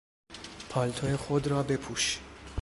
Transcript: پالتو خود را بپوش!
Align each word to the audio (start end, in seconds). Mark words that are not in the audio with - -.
پالتو 0.69 1.17
خود 1.17 1.47
را 1.47 1.63
بپوش! 1.63 2.19